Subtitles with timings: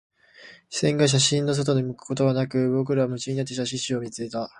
[0.69, 4.49] 視線が写真集の外に向くことはなく、僕らは夢中になって写真集を見た